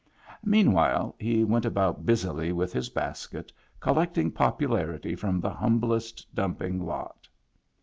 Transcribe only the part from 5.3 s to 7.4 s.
the humblest dump ing lot.